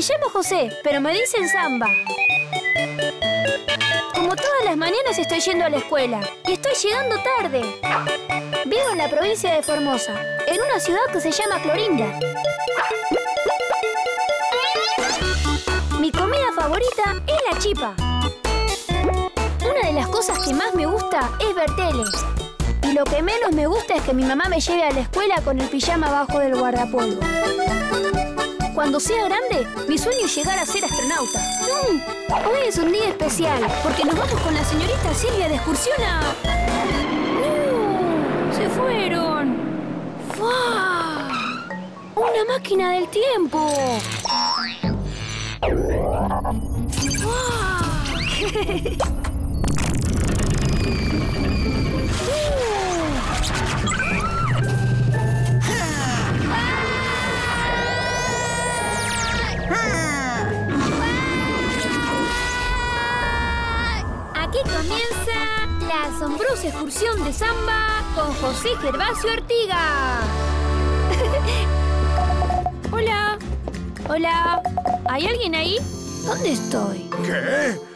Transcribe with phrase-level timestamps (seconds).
[0.00, 1.86] Me llamo José, pero me dicen Samba.
[4.14, 7.60] Como todas las mañanas estoy yendo a la escuela y estoy llegando tarde.
[8.64, 12.18] Vivo en la provincia de Formosa, en una ciudad que se llama Clorinda.
[15.98, 17.94] Mi comida favorita es la chipa.
[19.60, 21.68] Una de las cosas que más me gusta es ver.
[22.84, 25.42] Y lo que menos me gusta es que mi mamá me lleve a la escuela
[25.42, 27.20] con el pijama abajo del guardapolvo.
[28.74, 31.40] Cuando sea grande, mi sueño es llegar a ser astronauta.
[31.88, 32.00] Mm,
[32.48, 36.20] hoy es un día especial, porque nos vamos con la señorita Silvia de excursión a...
[37.40, 38.54] ¡No!
[38.54, 39.56] ¡Se fueron!
[40.36, 41.28] ¡Fua!
[42.14, 43.72] ¡Una máquina del tiempo!
[47.18, 47.80] ¡Fua!
[64.50, 70.22] Aquí comienza la asombrosa excursión de samba con José Gervasio Ortiga.
[72.90, 73.38] Hola.
[74.08, 74.60] Hola.
[75.08, 75.78] ¿Hay alguien ahí?
[76.26, 77.08] ¿Dónde estoy?
[77.24, 77.89] ¿Qué?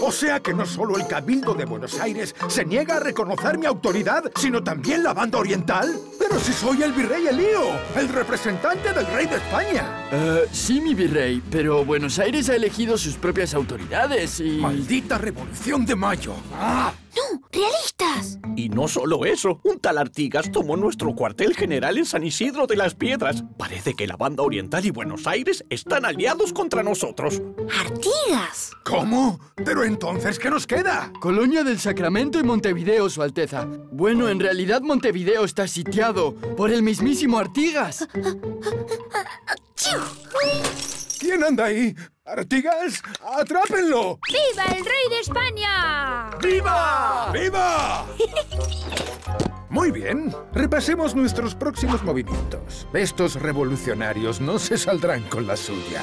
[0.00, 3.66] O sea que no solo el Cabildo de Buenos Aires se niega a reconocer mi
[3.66, 5.94] autoridad, sino también la banda oriental.
[6.18, 7.62] Pero si soy el virrey Elío,
[7.96, 10.08] el representante del rey de España.
[10.10, 14.58] Eh, sí, mi virrey, pero Buenos Aires ha elegido sus propias autoridades y...
[14.58, 16.34] Maldita Revolución de Mayo.
[16.54, 16.92] ¡Ah!
[17.18, 17.40] ¡No!
[17.52, 18.38] ¡Realistas!
[18.56, 22.76] Y no solo eso, un tal Artigas tomó nuestro cuartel general en San Isidro de
[22.76, 23.44] las Piedras.
[23.56, 27.42] Parece que la banda oriental y Buenos Aires están aliados contra nosotros.
[27.80, 28.70] ¡Artigas!
[28.84, 29.40] ¿Cómo?
[29.56, 31.12] Pero entonces, ¿qué nos queda?
[31.20, 33.66] Colonia del Sacramento y Montevideo, Su Alteza.
[33.90, 38.06] Bueno, en realidad Montevideo está sitiado por el mismísimo Artigas.
[41.18, 41.94] ¿Quién anda ahí?
[42.30, 43.02] ¡Artigas!
[43.24, 44.18] ¡Atrápenlo!
[44.28, 46.30] ¡Viva el rey de España!
[46.42, 47.30] ¡Viva!
[47.32, 48.06] ¡Viva!
[49.70, 52.86] Muy bien, repasemos nuestros próximos movimientos.
[52.92, 56.02] Estos revolucionarios no se saldrán con la suya.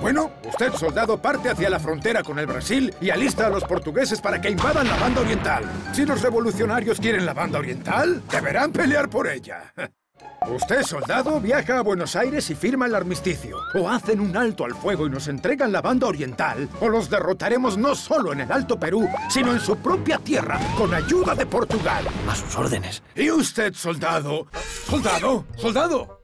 [0.00, 4.20] Bueno, usted, soldado, parte hacia la frontera con el Brasil y alista a los portugueses
[4.20, 5.64] para que invadan la banda oriental.
[5.92, 9.72] Si los revolucionarios quieren la banda oriental, deberán pelear por ella.
[10.46, 13.58] Usted, soldado, viaja a Buenos Aires y firma el armisticio.
[13.74, 17.76] O hacen un alto al fuego y nos entregan la banda oriental, o los derrotaremos
[17.76, 22.06] no solo en el Alto Perú, sino en su propia tierra, con ayuda de Portugal.
[22.28, 23.02] A sus órdenes.
[23.14, 24.46] ¿Y usted, soldado?
[24.86, 25.44] ¿Soldado?
[25.56, 26.17] ¿Soldado?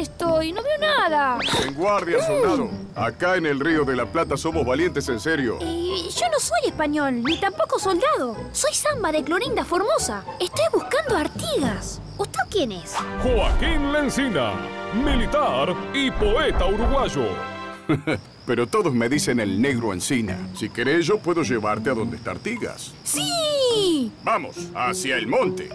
[0.00, 0.52] ¿Dónde estoy?
[0.52, 1.38] No veo nada.
[1.66, 2.70] En guardia, soldado.
[2.94, 5.58] Acá en el Río de la Plata somos valientes en serio.
[5.60, 8.34] Y yo no soy español, ni tampoco soldado.
[8.52, 10.24] Soy Samba de Clorinda Formosa.
[10.40, 12.00] Estoy buscando a Artigas.
[12.16, 12.94] ¿Usted quién es?
[13.22, 14.54] Joaquín Lencina,
[15.04, 17.26] militar y poeta uruguayo.
[18.46, 20.38] Pero todos me dicen el negro encina.
[20.54, 22.94] Si querés, yo puedo llevarte a donde está Artigas.
[23.04, 24.10] ¡Sí!
[24.24, 25.68] Vamos, hacia el monte.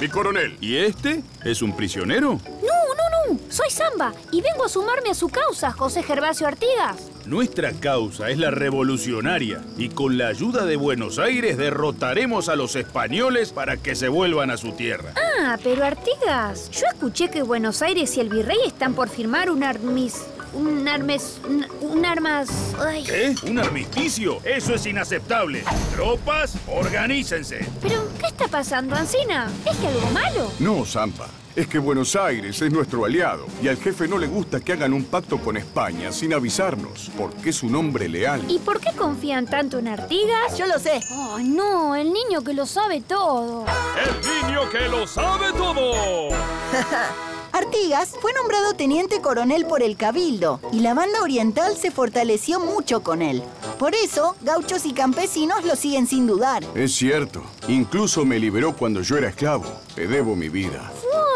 [0.00, 0.56] Mi coronel.
[0.60, 1.22] ¿Y este?
[1.44, 2.40] ¿Es un prisionero?
[2.44, 3.40] No, no, no.
[3.50, 7.10] Soy Samba y vengo a sumarme a su causa, José Gervasio Artigas.
[7.26, 12.76] Nuestra causa es la revolucionaria y con la ayuda de Buenos Aires derrotaremos a los
[12.76, 15.14] españoles para que se vuelvan a su tierra.
[15.16, 19.64] Ah, pero Artigas, yo escuché que Buenos Aires y el virrey están por firmar un
[19.64, 20.22] armis...
[20.54, 21.38] Un armes...
[21.46, 22.48] Un, un armas...
[22.80, 23.04] Ay.
[23.04, 23.34] ¿Qué?
[23.46, 24.40] ¿Un armisticio?
[24.44, 25.62] Eso es inaceptable.
[25.94, 27.68] Tropas, organícense.
[27.82, 29.50] ¿Pero qué está pasando, Ancina?
[29.64, 30.52] ¿Es que algo malo?
[30.58, 31.28] No, Zampa.
[31.56, 34.92] Es que Buenos Aires es nuestro aliado y al jefe no le gusta que hagan
[34.92, 38.44] un pacto con España sin avisarnos, porque es un hombre leal.
[38.48, 40.56] ¿Y por qué confían tanto en Artigas?
[40.56, 41.00] Yo lo sé.
[41.10, 43.64] Oh, no, el niño que lo sabe todo.
[43.98, 46.28] El niño que lo sabe todo.
[47.52, 53.02] Artigas fue nombrado teniente coronel por el Cabildo y la banda oriental se fortaleció mucho
[53.02, 53.42] con él.
[53.78, 56.64] Por eso, gauchos y campesinos lo siguen sin dudar.
[56.74, 57.44] Es cierto.
[57.68, 59.66] Incluso me liberó cuando yo era esclavo.
[59.94, 60.90] Te debo mi vida.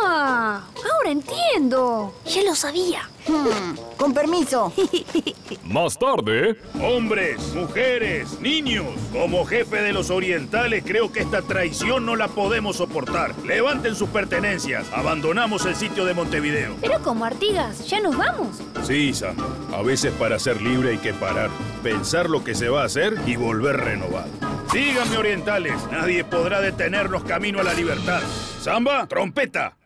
[0.04, 0.64] ¡Ah!
[0.92, 2.12] Ahora entiendo.
[2.26, 3.08] Ya lo sabía.
[3.26, 4.72] Hmm, con permiso.
[5.64, 8.86] Más tarde, Hombres, mujeres, niños.
[9.12, 13.34] Como jefe de los orientales, creo que esta traición no la podemos soportar.
[13.44, 14.86] Levanten sus pertenencias.
[14.92, 16.76] Abandonamos el sitio de Montevideo.
[16.80, 18.58] Pero como Artigas, ¿ya nos vamos?
[18.82, 19.36] Sí, Sam.
[19.72, 21.50] A veces para ser libre hay que parar,
[21.82, 24.28] pensar lo que se va a hacer y volver renovado.
[24.70, 25.74] Síganme, orientales.
[25.90, 28.22] Nadie podrá detenernos camino a la libertad.
[28.60, 29.76] Samba, trompeta.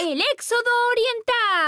[0.00, 1.63] ¡El éxodo oriental!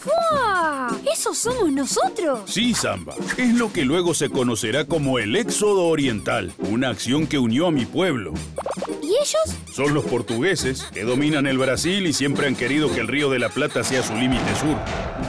[0.00, 0.88] ¡Fua!
[1.12, 2.40] ¿Esos somos nosotros?
[2.46, 3.14] Sí, Samba.
[3.36, 7.70] Es lo que luego se conocerá como el Éxodo Oriental, una acción que unió a
[7.70, 8.32] mi pueblo.
[9.02, 9.56] ¿Y ellos?
[9.72, 13.38] Son los portugueses que dominan el Brasil y siempre han querido que el Río de
[13.38, 14.76] la Plata sea su límite sur.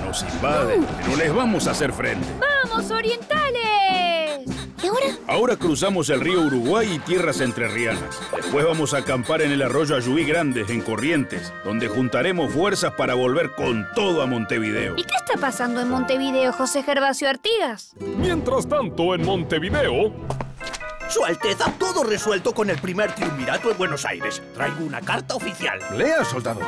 [0.06, 2.28] Nos invaden, pero les vamos a hacer frente.
[2.40, 3.41] ¡Vamos, orientales!
[5.02, 5.42] ¿Y ahora?
[5.42, 8.20] Ahora cruzamos el río Uruguay y tierras entrerrianas.
[8.36, 13.16] Después vamos a acampar en el arroyo Ayuí Grandes, en Corrientes, donde juntaremos fuerzas para
[13.16, 14.94] volver con todo a Montevideo.
[14.98, 17.94] ¿Y qué está pasando en Montevideo, José Gervasio Artigas?
[18.18, 20.14] Mientras tanto, en Montevideo,
[21.10, 24.42] Su Alteza, todo resuelto con el primer triunvirato en Buenos Aires.
[24.54, 25.80] Traigo una carta oficial.
[25.98, 26.62] Lea, soldado.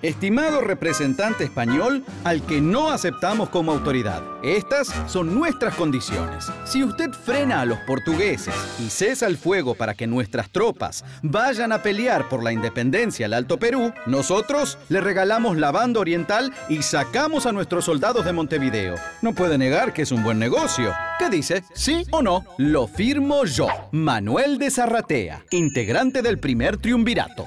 [0.00, 6.46] Estimado representante español, al que no aceptamos como autoridad, estas son nuestras condiciones.
[6.64, 11.72] Si usted frena a los portugueses y cesa el fuego para que nuestras tropas vayan
[11.72, 16.82] a pelear por la independencia al Alto Perú, nosotros le regalamos la banda oriental y
[16.82, 18.94] sacamos a nuestros soldados de Montevideo.
[19.20, 20.94] No puede negar que es un buen negocio.
[21.18, 21.64] ¿Qué dice?
[21.74, 22.44] ¿Sí o no?
[22.56, 27.46] Lo firmo yo, Manuel de Zarratea, integrante del primer triunvirato.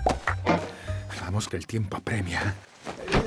[1.31, 2.53] Vamos que el tiempo apremia.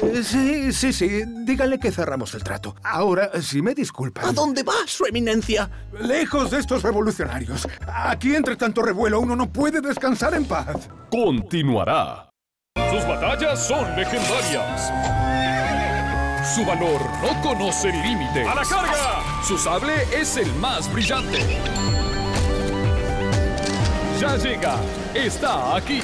[0.03, 1.23] Eh, Sí, sí, sí.
[1.47, 2.77] Dígale que cerramos el trato.
[2.83, 4.27] Ahora, si me disculpan.
[4.27, 5.71] ¿A dónde va, su eminencia?
[6.03, 7.67] Lejos de estos revolucionarios.
[7.89, 10.91] Aquí, entre tanto revuelo, uno no puede descansar en paz.
[11.11, 12.29] continuará.
[12.91, 14.93] Sus batallas son legendarias.
[16.55, 18.47] Su valor no conoce límites.
[18.47, 19.43] ¡A la carga!
[19.43, 21.39] Su sable es el más brillante.
[24.21, 24.77] Ya llega,
[25.15, 26.03] está aquí.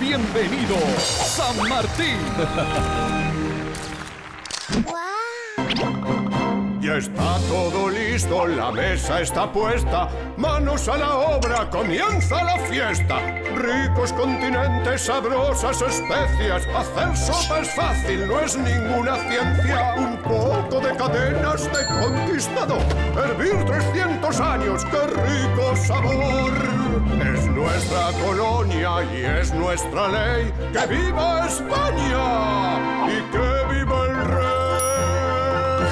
[0.00, 2.18] Bienvenido, San Martín.
[6.80, 10.08] Ya está todo listo, la mesa está puesta.
[10.36, 13.18] Manos a la obra, comienza la fiesta.
[13.56, 16.62] Ricos continentes, sabrosas especias.
[16.76, 19.94] Hacer sopa es fácil, no es ninguna ciencia.
[19.98, 22.82] Un poco de cadenas de conquistador.
[23.16, 26.77] Hervir 300 años, qué rico sabor.
[27.34, 30.52] Es nuestra colonia y es nuestra ley.
[30.72, 33.08] ¡Que viva España!
[33.08, 35.88] ¡Y que viva el rey!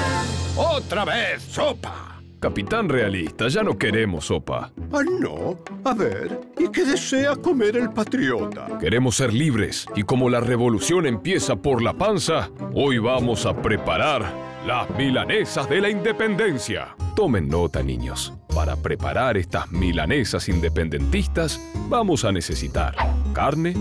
[0.55, 1.43] ¡Otra vez!
[1.43, 2.07] ¡Sopa!
[2.39, 4.71] Capitán realista, ya no queremos sopa.
[4.93, 5.57] Ah, no.
[5.83, 8.77] A ver, ¿y qué desea comer el patriota?
[8.79, 14.46] Queremos ser libres y como la revolución empieza por la panza, hoy vamos a preparar
[14.67, 16.93] las milanesas de la independencia.
[17.15, 18.33] Tomen nota, niños.
[18.53, 22.93] Para preparar estas milanesas independentistas, vamos a necesitar
[23.31, 23.73] carne,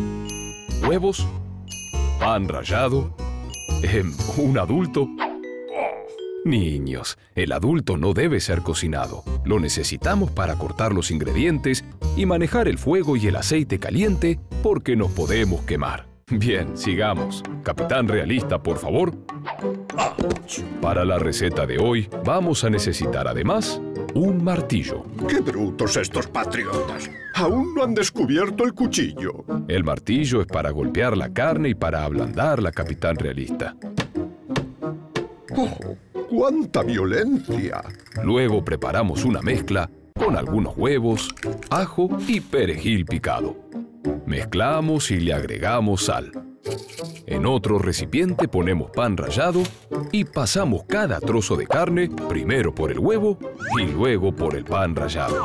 [0.86, 1.26] huevos,
[2.20, 3.12] pan rallado,
[3.82, 5.08] em, un adulto.
[6.44, 9.24] Niños, el adulto no debe ser cocinado.
[9.44, 11.84] Lo necesitamos para cortar los ingredientes
[12.16, 16.15] y manejar el fuego y el aceite caliente porque nos podemos quemar.
[16.30, 17.42] Bien, sigamos.
[17.62, 19.12] Capitán realista, por favor.
[20.80, 23.80] Para la receta de hoy, vamos a necesitar además
[24.14, 25.04] un martillo.
[25.28, 27.08] ¡Qué brutos estos patriotas!
[27.34, 29.44] Aún no han descubierto el cuchillo.
[29.68, 33.76] El martillo es para golpear la carne y para ablandarla, capitán realista.
[35.54, 35.96] ¡Oh,
[36.28, 37.82] cuánta violencia!
[38.24, 39.88] Luego preparamos una mezcla
[40.18, 41.28] con algunos huevos,
[41.70, 43.54] ajo y perejil picado.
[44.26, 46.32] Mezclamos y le agregamos sal.
[47.26, 49.62] En otro recipiente ponemos pan rallado
[50.12, 53.38] y pasamos cada trozo de carne primero por el huevo
[53.80, 55.44] y luego por el pan rallado.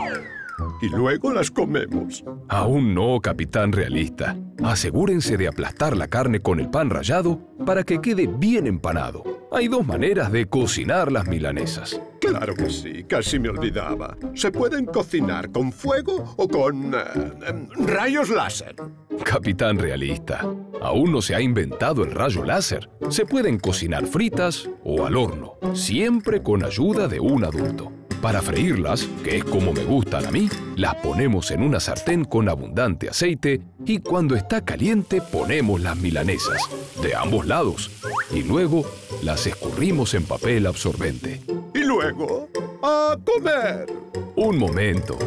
[0.81, 2.23] Y luego las comemos.
[2.47, 4.37] Aún no, capitán realista.
[4.63, 9.23] Asegúrense de aplastar la carne con el pan rallado para que quede bien empanado.
[9.51, 11.99] Hay dos maneras de cocinar las milanesas.
[12.31, 14.17] Claro que sí, casi me olvidaba.
[14.33, 16.97] Se pueden cocinar con fuego o con eh,
[17.45, 18.75] em, rayos láser.
[19.23, 20.47] Capitán realista,
[20.81, 22.89] aún no se ha inventado el rayo láser.
[23.09, 27.91] Se pueden cocinar fritas o al horno, siempre con ayuda de un adulto.
[28.21, 32.47] Para freírlas, que es como me gustan a mí, las ponemos en una sartén con
[32.49, 36.61] abundante aceite y cuando está caliente ponemos las milanesas,
[37.01, 37.89] de ambos lados,
[38.31, 38.85] y luego
[39.23, 41.41] las escurrimos en papel absorbente.
[41.73, 42.49] Y luego,
[42.83, 43.85] a comer.
[44.35, 45.17] Un momento.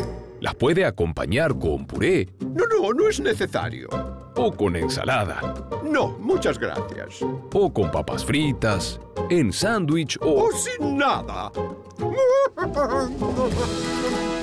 [0.41, 3.89] Las puede acompañar con puré No, no, no es necesario.
[4.37, 5.41] o con ensalada,
[5.85, 7.23] No, muchas gracias.
[7.23, 10.45] o con papas fritas, en sándwich o...
[10.47, 11.51] O sin nada.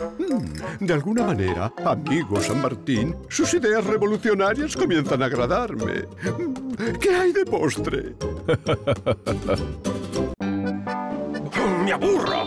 [0.00, 6.06] Mm, De alguna manera, amigo San Martín, sus ideas revolucionarias comienzan a agradarme.
[6.38, 8.14] Mm, ¿Qué hay de postre?
[11.84, 12.44] ¡Me aburro!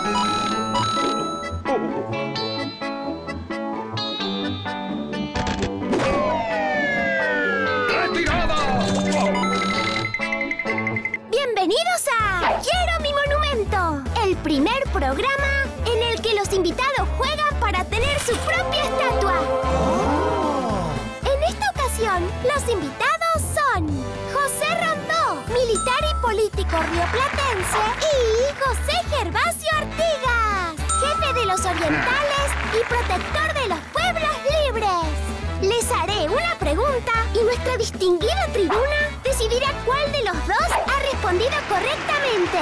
[26.99, 27.79] rioplatense,
[28.13, 35.63] y José Gervasio Artigas, jefe de los orientales y protector de los pueblos libres.
[35.63, 41.57] Les haré una pregunta y nuestra distinguida tribuna decidirá cuál de los dos ha respondido
[41.69, 42.59] correctamente.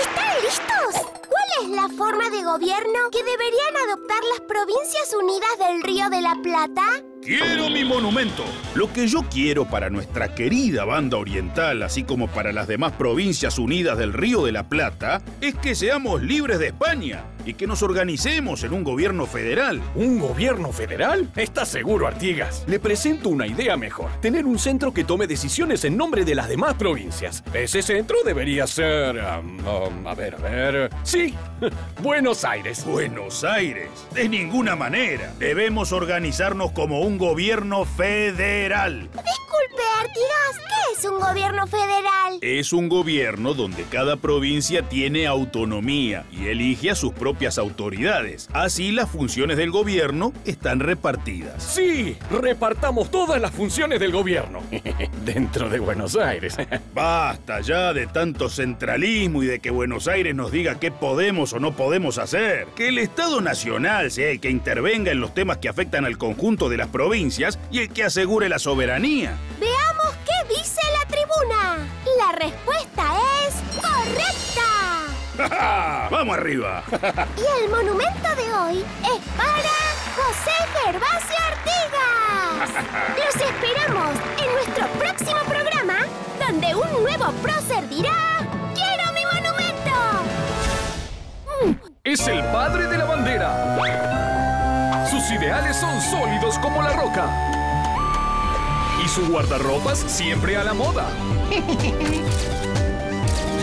[0.00, 1.02] ¿Están listos?
[1.28, 6.22] ¿Cuál es la forma de gobierno que deberían adoptar las Provincias Unidas del Río de
[6.22, 7.02] la Plata?
[7.26, 8.44] Quiero mi monumento.
[8.76, 13.58] Lo que yo quiero para nuestra querida banda oriental, así como para las demás provincias
[13.58, 17.82] unidas del Río de la Plata, es que seamos libres de España y que nos
[17.82, 19.80] organicemos en un gobierno federal.
[19.96, 21.28] ¿Un gobierno federal?
[21.34, 22.64] ¿Estás seguro, Artigas?
[22.68, 24.10] Le presento una idea mejor.
[24.20, 27.42] Tener un centro que tome decisiones en nombre de las demás provincias.
[27.52, 29.16] Ese centro debería ser...
[29.16, 30.90] um, um, a ver, a ver...
[31.02, 31.34] Sí,
[32.02, 32.84] Buenos Aires.
[32.84, 33.88] Buenos Aires.
[34.14, 35.32] De ninguna manera.
[35.38, 39.02] Debemos organizarnos como un gobierno federal.
[39.02, 42.38] Disculpe, Artigas, ¿qué es un gobierno federal?
[42.42, 48.48] Es un gobierno donde cada provincia tiene autonomía y elige a sus propias autoridades.
[48.52, 51.62] Así las funciones del gobierno están repartidas.
[51.62, 54.60] Sí, repartamos todas las funciones del gobierno.
[55.24, 56.56] Dentro de Buenos Aires.
[56.94, 61.60] Basta ya de tanto centralismo y de que Buenos Aires nos diga qué podemos o
[61.60, 62.66] no podemos hacer.
[62.76, 66.68] Que el Estado Nacional sea el que intervenga en los temas que afectan al conjunto
[66.68, 69.38] de las provincias y el que asegure la soberanía.
[69.60, 71.86] Veamos qué dice la tribuna.
[72.18, 73.14] La respuesta
[73.46, 74.66] es correcta.
[76.10, 76.82] ¡Vamos arriba!
[77.36, 79.76] Y el monumento de hoy es para
[80.16, 82.70] José Gervasio Artigas.
[83.24, 85.98] Los esperamos en nuestro próximo programa,
[86.44, 88.40] donde un nuevo prócer dirá
[88.74, 89.96] ¡Quiero mi monumento!
[92.02, 92.85] Es el padre
[95.80, 97.28] son sólidos como la roca.
[99.04, 101.06] Y su guardarropas siempre a la moda.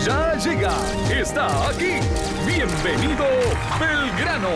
[0.04, 0.70] Ya llega,
[1.08, 1.94] está aquí.
[2.44, 3.24] Bienvenido,
[3.80, 4.50] Belgrano.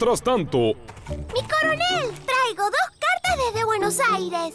[0.00, 0.58] Mientras tanto,
[1.08, 2.14] ¡Mi coronel!
[2.24, 4.54] Traigo dos cartas desde Buenos Aires.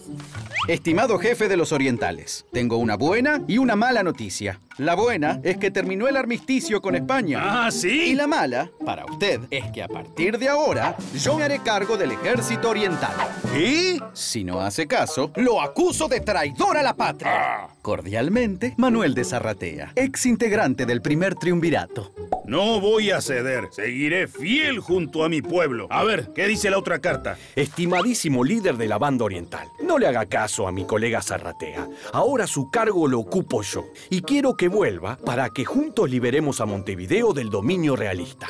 [0.70, 4.62] Estimado jefe de los orientales, tengo una buena y una mala noticia.
[4.78, 7.40] La buena es que terminó el armisticio con España.
[7.44, 8.12] ¿Ah, sí?
[8.12, 11.96] Y la mala, para usted, es que a partir de ahora yo me haré cargo
[11.96, 13.14] del ejército oriental.
[13.56, 14.00] ¿Y?
[14.14, 17.68] Si no hace caso, lo acuso de traidor a la patria.
[17.84, 22.12] Cordialmente, Manuel de Zarratea, ex integrante del primer triunvirato.
[22.46, 23.70] No voy a ceder.
[23.72, 25.88] Seguiré fiel junto a mi pueblo.
[25.90, 27.38] A ver, ¿qué dice la otra carta?
[27.56, 31.88] Estimadísimo líder de la banda oriental, no le haga caso a mi colega Zarratea.
[32.12, 33.86] Ahora su cargo lo ocupo yo.
[34.10, 38.48] Y quiero que vuelva para que juntos liberemos a Montevideo del dominio realista.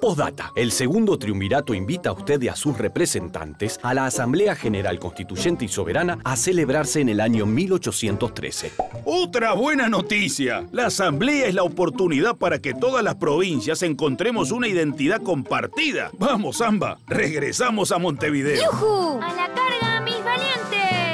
[0.00, 0.50] Postdata.
[0.56, 5.66] El segundo triunvirato invita a usted y a sus representantes a la Asamblea General Constituyente
[5.66, 8.72] y Soberana a celebrarse en el año 1813.
[9.04, 10.66] Otra buena noticia.
[10.72, 16.10] La asamblea es la oportunidad para que todas las provincias encontremos una identidad compartida.
[16.18, 18.70] Vamos, Zamba, regresamos a Montevideo.
[18.72, 19.20] ¡Yujú!
[19.22, 19.89] ¡A la carga!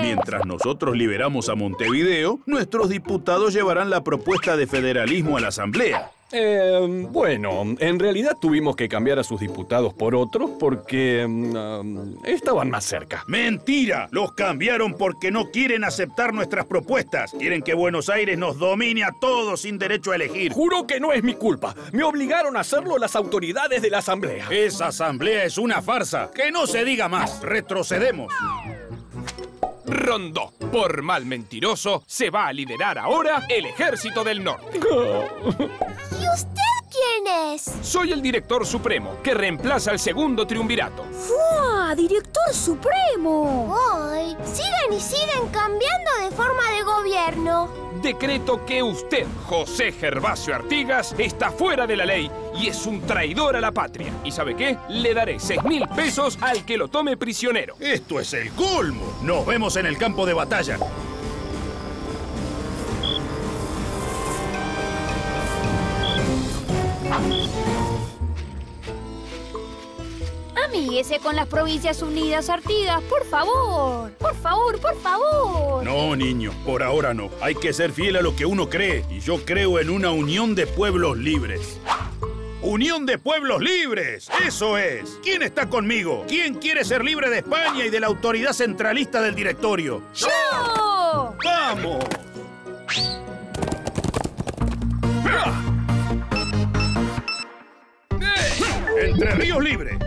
[0.07, 6.13] Mientras nosotros liberamos a Montevideo, nuestros diputados llevarán la propuesta de federalismo a la asamblea.
[6.33, 12.69] Eh, bueno, en realidad tuvimos que cambiar a sus diputados por otros porque um, estaban
[12.69, 13.25] más cerca.
[13.29, 14.09] ¡Mentira!
[14.11, 17.33] Los cambiaron porque no quieren aceptar nuestras propuestas.
[17.33, 20.53] Quieren que Buenos Aires nos domine a todos sin derecho a elegir.
[20.53, 21.75] Juro que no es mi culpa.
[21.93, 24.47] Me obligaron a hacerlo las autoridades de la asamblea.
[24.51, 26.31] Esa asamblea es una farsa.
[26.35, 27.41] Que no se diga más.
[27.43, 28.33] Retrocedemos.
[29.87, 34.78] Rondó, por mal mentiroso, se va a liderar ahora el Ejército del Norte.
[34.78, 36.66] ¿Y usted
[37.07, 37.73] quién es?
[37.83, 41.05] Soy el director supremo, que reemplaza al segundo triunvirato.
[41.05, 41.95] ¡Fua!
[41.95, 43.77] ¡Director Supremo!
[43.95, 44.37] ¡Ay!
[44.45, 47.69] Siguen y siguen cambiando de forma de gobierno.
[48.03, 53.57] Decreto que usted, José Gervasio Artigas, está fuera de la ley y es un traidor
[53.57, 54.13] a la patria.
[54.25, 54.79] ¿Y sabe qué?
[54.89, 57.77] Le daré seis mil pesos al que lo tome prisionero.
[57.81, 59.19] Esto es el colmo.
[59.23, 60.79] Nos vemos en el campo de batalla.
[70.76, 74.12] Amíguese con las Provincias Unidas, Artigas, por favor.
[74.12, 75.83] Por favor, por favor.
[75.83, 77.30] No, niño, por ahora no.
[77.40, 79.02] Hay que ser fiel a lo que uno cree.
[79.09, 81.80] Y yo creo en una unión de pueblos libres.
[82.61, 84.28] ¡Unión de pueblos libres!
[84.47, 85.18] ¡Eso es!
[85.23, 86.25] ¿Quién está conmigo?
[86.28, 90.02] ¿Quién quiere ser libre de España y de la autoridad centralista del directorio?
[90.14, 90.28] ¡Yo!
[91.42, 92.04] ¡Vamos!
[99.07, 99.99] Entre Ríos Libre.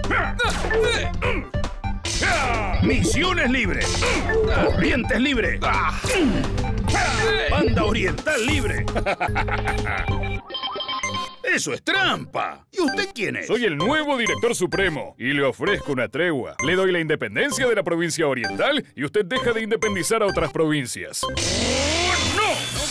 [2.84, 3.80] Misiones Libre.
[4.66, 5.60] Corrientes Libre.
[7.50, 8.86] Banda Oriental Libre.
[11.44, 12.68] ¡Eso es trampa!
[12.72, 13.48] ¿Y usted quién es?
[13.48, 16.56] Soy el nuevo director supremo y le ofrezco una tregua.
[16.66, 20.52] Le doy la independencia de la provincia oriental y usted deja de independizar a otras
[20.52, 21.22] provincias.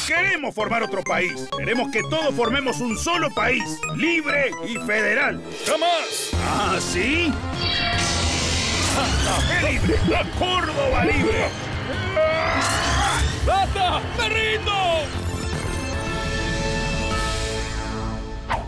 [0.08, 1.50] Queremos formar otro país.
[1.58, 3.62] Queremos que todos formemos un solo país,
[3.94, 5.38] libre y federal.
[5.66, 6.30] ¡Jamás!
[6.46, 7.30] ¿Ah, sí?
[8.94, 9.98] ¡Santa Fe libre!
[10.08, 11.48] ¡La Córdoba libre!
[13.46, 14.00] ¡Basta!
[14.16, 14.72] ¡Me rindo!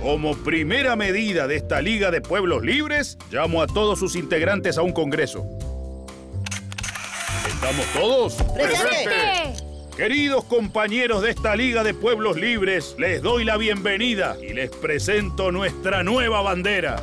[0.03, 4.83] Como primera medida de esta Liga de Pueblos Libres, llamo a todos sus integrantes a
[4.83, 5.47] un congreso.
[7.49, 8.35] ¿Estamos todos?
[8.55, 9.60] ¡Presente!
[10.01, 15.53] Queridos compañeros de esta Liga de Pueblos Libres, les doy la bienvenida y les presento
[15.53, 16.99] nuestra nueva bandera.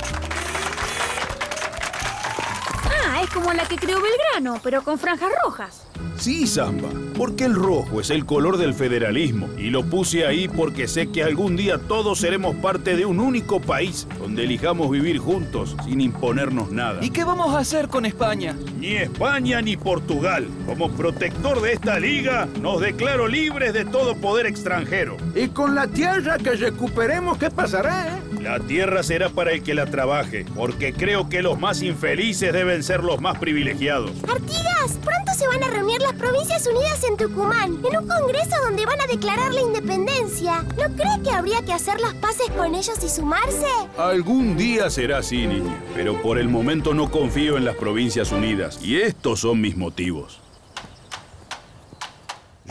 [2.85, 5.86] Ah, es como la que creó Belgrano, pero con franjas rojas.
[6.17, 10.87] Sí, Samba, porque el rojo es el color del federalismo y lo puse ahí porque
[10.87, 15.75] sé que algún día todos seremos parte de un único país donde elijamos vivir juntos
[15.85, 17.03] sin imponernos nada.
[17.03, 18.55] ¿Y qué vamos a hacer con España?
[18.79, 20.47] Ni España ni Portugal.
[20.65, 25.17] Como protector de esta liga, nos declaro libres de todo poder extranjero.
[25.35, 28.26] ¿Y con la tierra que recuperemos qué pasará, eh?
[28.47, 32.81] La tierra será para el que la trabaje, porque creo que los más infelices deben
[32.81, 34.11] ser los más privilegiados.
[34.23, 38.85] Artigas, pronto se van a reunir las Provincias Unidas en Tucumán, en un congreso donde
[38.85, 40.61] van a declarar la independencia.
[40.77, 43.67] ¿No cree que habría que hacer las paces con ellos y sumarse?
[43.97, 48.79] Algún día será así, niña, pero por el momento no confío en las Provincias Unidas,
[48.81, 50.39] y estos son mis motivos.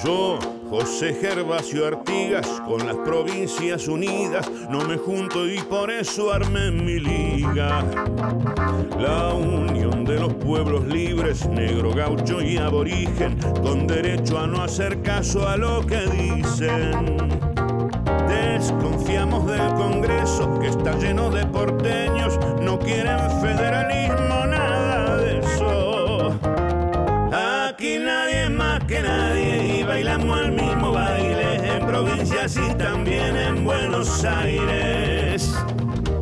[0.04, 6.70] Yo, José Gervasio Artigas, con las Provincias Unidas, no me junto y por eso armé
[6.70, 7.82] mi liga.
[9.00, 15.00] La unión de los pueblos libres, negro, gaucho y aborigen, con derecho a no hacer
[15.00, 17.16] caso a lo que dicen.
[18.28, 24.65] Desconfiamos del Congreso, que está lleno de porteños, no quieren federalismo, nada
[31.96, 35.54] provincias y también en Buenos Aires.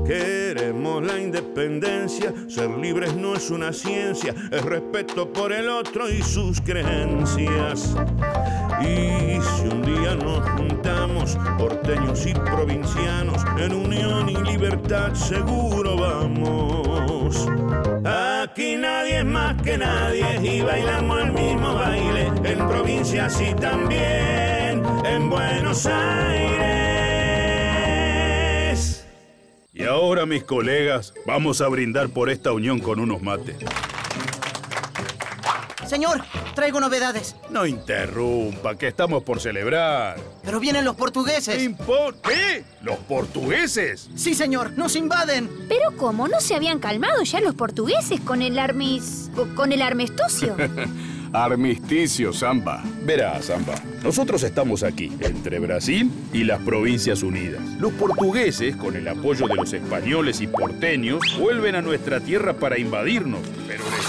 [0.07, 6.23] Queremos la independencia, ser libres no es una ciencia, es respeto por el otro y
[6.23, 7.97] sus creencias.
[8.81, 17.49] Y si un día nos juntamos, porteños y provincianos, en unión y libertad seguro vamos.
[18.45, 24.83] Aquí nadie es más que nadie y bailamos el mismo baile, en provincias y también
[25.07, 26.67] en Buenos Aires.
[29.73, 33.57] Y ahora, mis colegas, vamos a brindar por esta unión con unos mates.
[35.95, 36.25] Señor,
[36.57, 37.37] traigo novedades.
[37.51, 40.17] No interrumpa, que estamos por celebrar.
[40.43, 41.63] Pero vienen los portugueses.
[41.63, 42.65] ¿Impor qué?
[42.83, 44.11] ¿Los portugueses?
[44.17, 45.49] Sí, señor, nos invaden.
[45.69, 46.27] Pero ¿cómo?
[46.27, 49.31] ¿No se habían calmado ya los portugueses con el armis...
[49.55, 50.57] con el armisticio?
[51.35, 52.85] Armisticio, Samba.
[53.03, 57.61] Verá, Samba, nosotros estamos aquí, entre Brasil y las Provincias Unidas.
[57.81, 62.79] Los portugueses, con el apoyo de los españoles y porteños, vuelven a nuestra tierra para
[62.79, 63.41] invadirnos,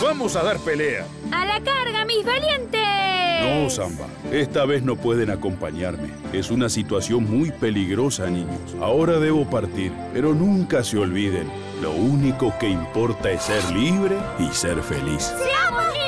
[0.02, 1.06] vamos a dar pelea.
[1.32, 2.82] ¡A la carga, mis valientes!
[3.42, 6.10] No, Samba, esta vez no pueden acompañarme.
[6.34, 8.76] Es una situación muy peligrosa, niños.
[8.82, 11.48] Ahora debo partir, pero nunca se olviden,
[11.82, 15.34] lo único que importa es ser libre y ser feliz.
[15.38, 16.05] ¡Seamos libres!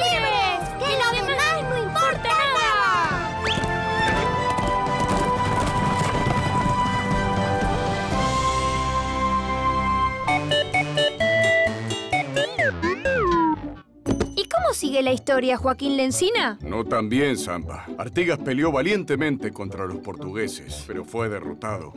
[15.08, 16.60] La historia, Joaquín Lencina?
[16.62, 17.86] No tan bien, Samba.
[17.98, 21.94] Artigas peleó valientemente contra los portugueses, pero fue derrotado.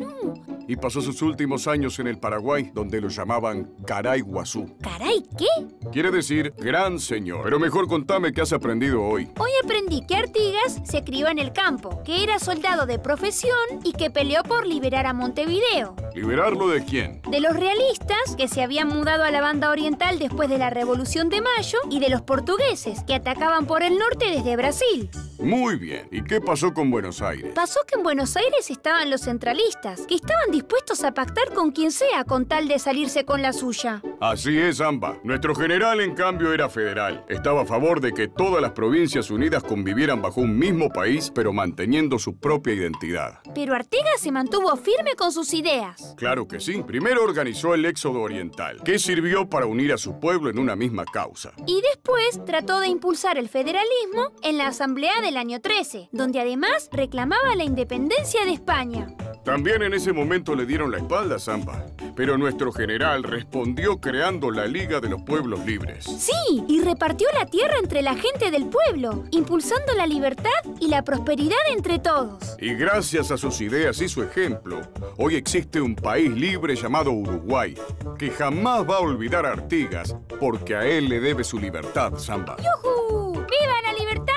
[0.68, 4.76] Y pasó sus últimos años en el Paraguay, donde lo llamaban Caray Guazú.
[4.80, 5.46] ¿Caray qué?
[5.92, 7.42] Quiere decir gran señor.
[7.44, 9.28] Pero mejor contame qué has aprendido hoy.
[9.38, 13.92] Hoy aprendí que Artigas se crió en el campo, que era soldado de profesión y
[13.92, 15.96] que peleó por liberar a Montevideo.
[16.14, 17.22] ¿Liberarlo de quién?
[17.30, 21.28] De los realistas, que se habían mudado a la banda oriental después de la Revolución
[21.28, 25.10] de Mayo, y de los portugueses, que atacaban por el norte desde Brasil.
[25.38, 26.08] Muy bien.
[26.10, 27.52] ¿Y qué pasó con Buenos Aires?
[27.54, 31.92] Pasó que en Buenos Aires estaban los centralistas, que estaban dispuestos a pactar con quien
[31.92, 34.02] sea con tal de salirse con la suya.
[34.20, 35.18] Así es, Amba.
[35.24, 37.24] Nuestro general, en cambio, era federal.
[37.28, 41.52] Estaba a favor de que todas las provincias unidas convivieran bajo un mismo país, pero
[41.52, 43.40] manteniendo su propia identidad.
[43.54, 46.14] Pero Artigas se mantuvo firme con sus ideas.
[46.16, 46.82] Claro que sí.
[46.86, 51.04] Primero organizó el éxodo oriental, que sirvió para unir a su pueblo en una misma
[51.04, 51.52] causa.
[51.66, 56.88] Y después trató de impulsar el federalismo en la Asamblea del año 13, donde además
[56.92, 59.14] reclamaba la independencia de España.
[59.44, 61.86] También en ese momento le dieron la espalda a Zamba.
[62.14, 66.04] Pero nuestro general respondió creando la Liga de los Pueblos Libres.
[66.04, 71.02] Sí, y repartió la tierra entre la gente del pueblo, impulsando la libertad y la
[71.02, 72.56] prosperidad entre todos.
[72.58, 74.82] Y gracias a sus ideas y su ejemplo,
[75.16, 77.74] hoy existe un país libre llamado Uruguay,
[78.18, 82.56] que jamás va a olvidar a Artigas, porque a él le debe su libertad, Zamba.
[82.58, 83.32] ¡Yujú!
[83.32, 84.30] ¡Viva la libertad!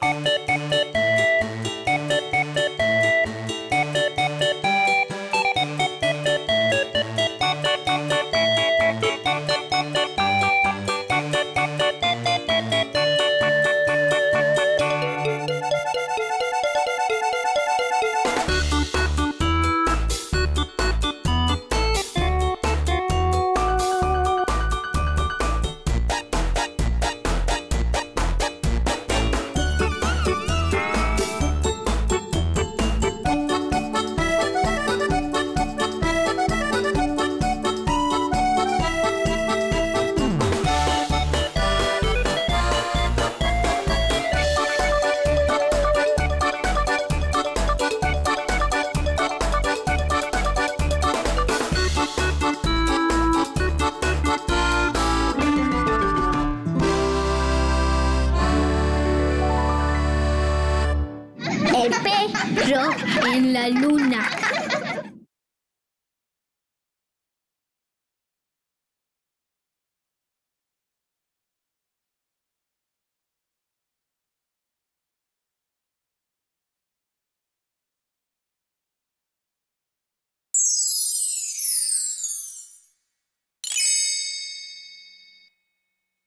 [0.00, 0.55] El